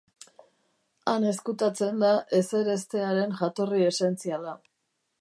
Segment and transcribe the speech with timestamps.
[1.11, 4.61] Han ezkutatzen da ezereztearen jatorri esentziala.